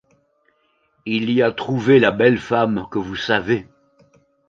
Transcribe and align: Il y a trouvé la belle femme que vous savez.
Il 1.05 1.29
y 1.29 1.43
a 1.43 1.51
trouvé 1.51 1.99
la 1.99 2.09
belle 2.09 2.39
femme 2.39 2.87
que 2.89 2.97
vous 2.97 3.15
savez. 3.15 3.67